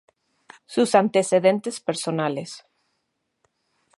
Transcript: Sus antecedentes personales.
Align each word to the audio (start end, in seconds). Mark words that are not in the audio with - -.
Sus 0.65 0.95
antecedentes 0.95 1.79
personales. 1.79 2.65